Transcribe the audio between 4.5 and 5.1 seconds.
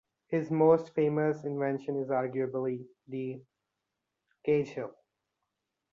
Heel".